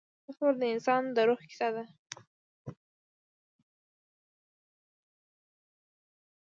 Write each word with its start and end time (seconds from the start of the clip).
دا 0.25 0.31
سفر 0.37 0.53
د 0.61 0.63
انسان 0.73 1.01
د 1.15 1.17
روح 1.27 1.39
کیسه 1.49 1.69
ده. 1.75 1.83